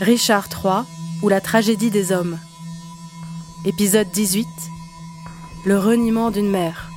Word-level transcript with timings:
Richard 0.00 0.48
III 0.52 0.84
ou 1.22 1.28
la 1.28 1.40
tragédie 1.40 1.90
des 1.90 2.12
hommes. 2.12 2.38
Épisode 3.64 4.08
18 4.12 4.46
Le 5.66 5.76
reniement 5.76 6.30
d'une 6.30 6.48
mère. 6.48 6.90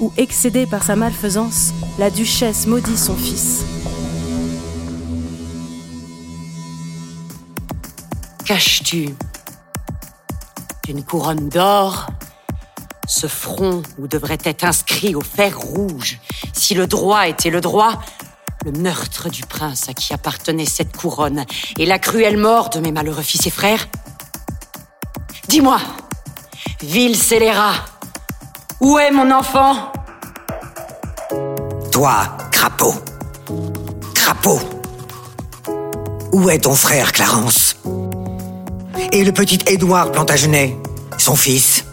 Où, 0.00 0.12
excédée 0.16 0.66
par 0.66 0.82
sa 0.82 0.96
malfaisance, 0.96 1.72
la 2.00 2.10
duchesse 2.10 2.66
maudit 2.66 2.98
son 2.98 3.14
fils. 3.14 3.64
Caches-tu 8.44 9.14
d'une 10.84 11.04
couronne 11.04 11.48
d'or? 11.48 12.08
Ce 13.06 13.28
front 13.28 13.82
où 13.98 14.08
devrait 14.08 14.38
être 14.42 14.64
inscrit 14.64 15.14
au 15.14 15.20
fer 15.20 15.56
rouge, 15.56 16.18
si 16.52 16.74
le 16.74 16.88
droit 16.88 17.28
était 17.28 17.50
le 17.50 17.60
droit, 17.60 18.00
le 18.64 18.72
meurtre 18.72 19.28
du 19.28 19.42
prince 19.42 19.88
à 19.88 19.94
qui 19.94 20.12
appartenait 20.12 20.66
cette 20.66 20.96
couronne 20.96 21.44
et 21.78 21.86
la 21.86 21.98
cruelle 21.98 22.36
mort 22.36 22.70
de 22.70 22.80
mes 22.80 22.92
malheureux 22.92 23.22
fils 23.22 23.46
et 23.46 23.50
frères. 23.50 23.86
Dis-moi, 25.48 25.78
ville 26.80 27.16
scélérat, 27.16 27.74
où 28.80 28.98
est 28.98 29.10
mon 29.10 29.30
enfant? 29.30 29.92
Toi, 31.92 32.36
crapaud. 32.50 32.94
Crapaud. 34.14 34.60
Où 36.32 36.50
est 36.50 36.60
ton 36.60 36.74
frère, 36.74 37.12
Clarence? 37.12 37.76
Et 39.12 39.24
le 39.24 39.32
petit 39.32 39.58
Édouard 39.66 40.12
Plantagenet, 40.12 40.76
son 41.16 41.36
fils? 41.36 41.84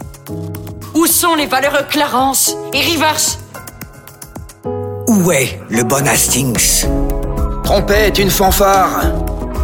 Où 0.93 1.05
sont 1.05 1.35
les 1.35 1.45
valeureux 1.45 1.85
Clarence 1.89 2.55
et 2.73 2.81
Rivers 2.81 3.37
Où 5.23 5.31
est 5.31 5.57
le 5.69 5.83
bon 5.83 6.05
Hastings? 6.05 6.85
Trompette, 7.63 8.19
une 8.19 8.29
fanfare. 8.29 9.03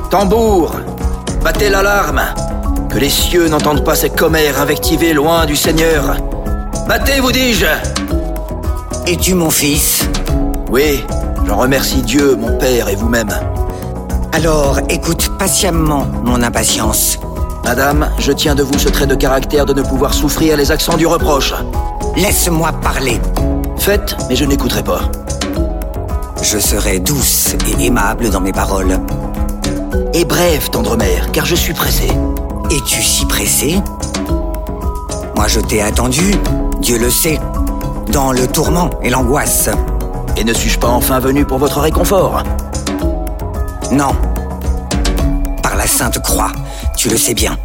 Tambour. 0.10 0.78
Battez 1.44 1.70
l'alarme. 1.70 2.22
Que 2.90 2.98
les 2.98 3.10
cieux 3.10 3.50
n'entendent 3.50 3.84
pas 3.84 3.96
ces 3.96 4.10
commères 4.10 4.62
invectivés 4.62 5.12
loin 5.12 5.46
du 5.46 5.58
Seigneur. 5.58 6.16
Battez, 6.88 7.20
vous 7.20 7.34
dis-je. 7.34 7.66
Es-tu 9.06 9.34
mon 9.34 9.50
fils? 9.50 10.08
Oui, 10.72 11.04
j'en 11.46 11.58
remercie 11.58 12.04
Dieu, 12.04 12.38
mon 12.38 12.58
père 12.58 12.88
et 12.88 12.96
vous-même. 12.96 13.32
Alors 14.32 14.80
écoute 14.88 15.30
patiemment 15.38 16.08
mon 16.24 16.42
impatience. 16.42 17.20
Madame, 17.66 18.10
je 18.18 18.32
tiens 18.32 18.56
de 18.56 18.64
vous 18.64 18.80
ce 18.80 18.88
trait 18.88 19.08
de 19.08 19.16
caractère 19.16 19.66
de 19.66 19.74
ne 19.74 19.82
pouvoir 19.82 20.14
souffrir 20.14 20.56
les 20.56 20.72
accents 20.72 20.96
du 20.96 21.06
reproche. 21.06 21.54
Laisse-moi 22.16 22.72
parler. 22.82 23.20
Faites, 23.78 24.16
mais 24.30 24.38
je 24.38 24.46
n'écouterai 24.46 24.84
pas. 24.84 25.02
Je 26.42 26.58
serai 26.58 27.00
douce 27.00 27.56
et 27.68 27.86
aimable 27.86 28.30
dans 28.30 28.42
mes 28.42 28.52
paroles. 28.52 29.00
Et 30.14 30.26
bref, 30.26 30.72
tendre 30.72 30.98
mère, 30.98 31.32
car 31.32 31.46
je 31.46 31.56
suis 31.56 31.74
pressé. 31.74 32.08
Es-tu 32.72 33.02
si 33.02 33.26
pressé? 33.26 33.80
Moi 35.36 35.48
je 35.48 35.60
t'ai 35.60 35.82
attendu, 35.82 36.34
Dieu 36.82 36.98
le 36.98 37.10
sait, 37.10 37.40
dans 38.12 38.32
le 38.32 38.48
tourment 38.48 38.90
et 39.04 39.10
l'angoisse. 39.10 39.70
Et 40.38 40.44
ne 40.44 40.54
suis-je 40.54 40.80
pas 40.80 40.88
enfin 40.88 41.20
venu 41.20 41.46
pour 41.46 41.60
votre 41.60 41.80
réconfort? 41.80 42.44
Non. 43.92 44.16
Par 45.62 45.76
la 45.76 45.88
Sainte 45.88 46.20
Croix, 46.22 46.52
tu 46.98 47.10
le 47.10 47.18
sais 47.18 47.34
bien. 47.34 47.58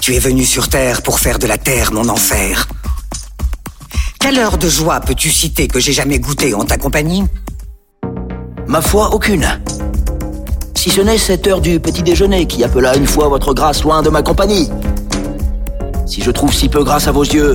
Tu 0.00 0.14
es 0.14 0.18
venu 0.18 0.44
sur 0.44 0.68
Terre 0.68 1.02
pour 1.02 1.18
faire 1.18 1.38
de 1.38 1.46
la 1.46 1.58
Terre 1.58 1.92
mon 1.92 2.08
enfer. 2.08 2.66
Quelle 4.28 4.40
heure 4.40 4.58
de 4.58 4.68
joie 4.68 4.98
peux-tu 4.98 5.30
citer 5.30 5.68
que 5.68 5.78
j'ai 5.78 5.92
jamais 5.92 6.18
goûté 6.18 6.52
en 6.52 6.64
ta 6.64 6.76
compagnie? 6.76 7.22
Ma 8.66 8.80
foi, 8.80 9.14
aucune. 9.14 9.46
Si 10.74 10.90
ce 10.90 11.00
n'est 11.00 11.16
cette 11.16 11.46
heure 11.46 11.60
du 11.60 11.78
petit 11.78 12.02
déjeuner 12.02 12.44
qui 12.46 12.64
appela 12.64 12.96
une 12.96 13.06
fois 13.06 13.28
votre 13.28 13.54
grâce 13.54 13.84
loin 13.84 14.02
de 14.02 14.10
ma 14.10 14.22
compagnie. 14.22 14.68
Si 16.06 16.22
je 16.22 16.32
trouve 16.32 16.52
si 16.52 16.68
peu 16.68 16.82
grâce 16.82 17.06
à 17.06 17.12
vos 17.12 17.22
yeux, 17.22 17.54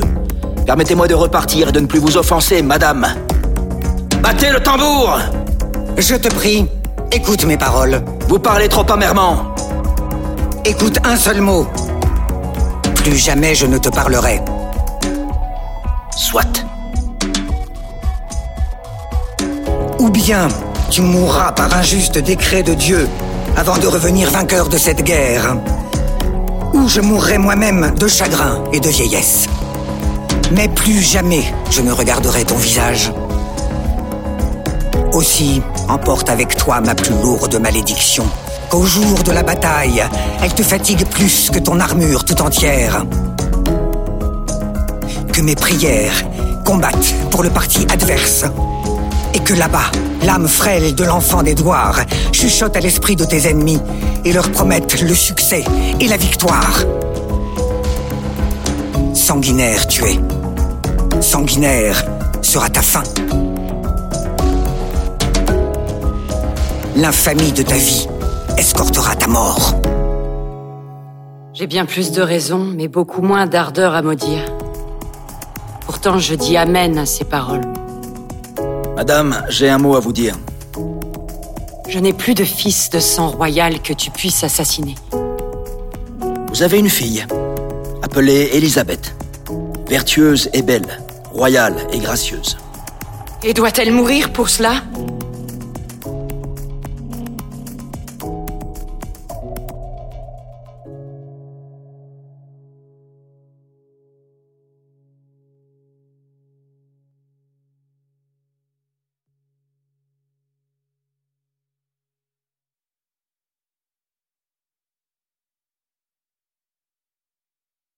permettez-moi 0.66 1.10
de 1.10 1.14
repartir 1.14 1.68
et 1.68 1.72
de 1.74 1.82
ne 1.82 1.88
plus 1.88 2.00
vous 2.00 2.16
offenser, 2.16 2.62
madame. 2.62 3.06
Battez 4.24 4.52
le 4.52 4.64
tambour 4.64 5.20
Je 5.98 6.16
te 6.16 6.34
prie, 6.34 6.68
écoute 7.12 7.44
mes 7.44 7.58
paroles. 7.58 8.02
Vous 8.30 8.40
parlez 8.40 8.70
trop 8.70 8.90
amèrement. 8.90 9.54
Écoute 10.64 11.00
un 11.04 11.18
seul 11.18 11.42
mot. 11.42 11.68
Plus 12.96 13.18
jamais 13.18 13.56
je 13.56 13.66
ne 13.66 13.78
te 13.78 13.90
parlerai. 13.90 14.40
Soit. 16.16 16.66
Ou 20.00 20.10
bien 20.10 20.48
tu 20.90 21.02
mourras 21.02 21.54
par 21.54 21.74
un 21.74 21.82
juste 21.82 22.18
décret 22.18 22.64
de 22.64 22.74
Dieu 22.74 23.08
avant 23.56 23.78
de 23.78 23.88
revenir 23.88 24.30
vainqueur 24.30 24.68
de 24.68 24.78
cette 24.78 25.04
guerre. 25.04 25.56
Ou 26.74 26.88
je 26.88 27.02
mourrai 27.02 27.38
moi-même 27.38 27.94
de 27.98 28.08
chagrin 28.08 28.64
et 28.74 28.80
de 28.80 28.90
vieillesse. 28.90 29.48
Mais 30.52 30.68
plus 30.68 31.02
jamais 31.02 31.46
je 31.70 31.82
ne 31.82 31.92
regarderai 31.92 32.44
ton 32.44 32.58
visage. 32.58 33.12
Aussi, 35.14 35.62
emporte 35.88 36.30
avec 36.30 36.56
toi 36.56 36.82
ma 36.82 36.96
plus 36.96 37.16
lourde 37.22 37.60
malédiction, 37.60 38.26
qu'au 38.70 38.84
jour 38.84 39.24
de 39.24 39.32
la 39.32 39.44
bataille, 39.44 40.04
elle 40.42 40.54
te 40.54 40.64
fatigue 40.64 41.06
plus 41.06 41.50
que 41.52 41.60
ton 41.60 41.80
armure 41.80 42.24
tout 42.24 42.42
entière. 42.42 43.06
Que 45.34 45.42
mes 45.42 45.56
prières 45.56 46.26
combattent 46.66 47.16
pour 47.30 47.42
le 47.42 47.50
parti 47.50 47.88
adverse. 47.90 48.44
Et 49.34 49.40
que 49.40 49.54
là-bas, 49.54 49.90
l'âme 50.24 50.48
frêle 50.48 50.94
de 50.94 51.06
l'enfant 51.06 51.42
d'Édouard 51.42 52.02
chuchote 52.34 52.76
à 52.76 52.82
l'esprit 52.82 53.16
de 53.16 53.24
tes 53.24 53.48
ennemis 53.48 53.80
et 54.26 54.34
leur 54.34 54.52
promette 54.52 55.02
le 55.02 55.16
succès 55.16 55.64
et 56.02 56.08
la 56.10 56.18
victoire. 56.18 56.84
Sanguinaire 59.14 59.88
tu 59.88 60.04
es. 60.04 60.20
Sanguinaire 61.22 62.04
sera 62.42 62.70
ta 62.70 62.82
fin. 62.82 63.04
L'infamie 66.98 67.54
de 67.54 67.64
ta 67.64 67.76
vie 67.76 68.08
escortera 68.58 69.16
ta 69.16 69.28
mort. 69.28 69.76
J'ai 71.54 71.68
bien 71.68 71.86
plus 71.86 72.12
de 72.12 72.22
raisons, 72.22 72.68
mais 72.76 72.90
beaucoup 72.90 73.22
moins 73.22 73.46
d'ardeur 73.46 73.96
à 73.96 74.02
maudire. 74.02 74.61
Pourtant, 76.04 76.18
je 76.18 76.34
dis 76.34 76.58
Amen 76.58 76.98
à 76.98 77.06
ces 77.06 77.26
paroles. 77.26 77.62
Madame, 78.96 79.46
j'ai 79.50 79.70
un 79.70 79.78
mot 79.78 79.96
à 79.96 80.00
vous 80.00 80.12
dire. 80.12 80.36
Je 81.88 82.00
n'ai 82.00 82.12
plus 82.12 82.34
de 82.34 82.44
fils 82.44 82.90
de 82.90 83.00
sang 83.00 83.30
royal 83.30 83.84
que 83.84 83.94
tu 83.94 84.10
puisses 84.10 84.44
assassiner. 84.44 84.96
Vous 86.50 86.64
avez 86.64 86.80
une 86.80 86.90
fille, 86.90 87.24
appelée 88.02 88.50
Élisabeth. 88.54 89.16
Vertueuse 89.88 90.50
et 90.54 90.64
belle, 90.64 91.04
royale 91.34 91.76
et 91.94 92.00
gracieuse. 92.00 92.58
Et 93.44 93.54
doit-elle 93.54 93.92
mourir 93.92 94.34
pour 94.34 94.50
cela? 94.50 94.82